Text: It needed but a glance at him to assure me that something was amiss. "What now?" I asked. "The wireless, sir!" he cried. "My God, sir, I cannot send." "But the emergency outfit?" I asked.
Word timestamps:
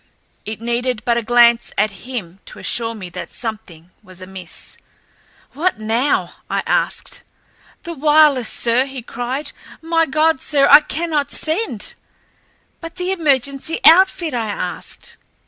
It 0.47 0.59
needed 0.59 1.05
but 1.05 1.17
a 1.17 1.21
glance 1.21 1.71
at 1.77 1.91
him 2.09 2.39
to 2.47 2.57
assure 2.57 2.95
me 2.95 3.11
that 3.11 3.29
something 3.29 3.91
was 4.01 4.19
amiss. 4.19 4.77
"What 5.53 5.77
now?" 5.77 6.37
I 6.49 6.63
asked. 6.65 7.21
"The 7.83 7.93
wireless, 7.93 8.49
sir!" 8.49 8.87
he 8.87 9.03
cried. 9.03 9.51
"My 9.79 10.07
God, 10.07 10.41
sir, 10.41 10.67
I 10.71 10.79
cannot 10.79 11.29
send." 11.29 11.93
"But 12.79 12.95
the 12.95 13.11
emergency 13.11 13.79
outfit?" 13.85 14.33
I 14.33 14.47
asked. 14.47 15.17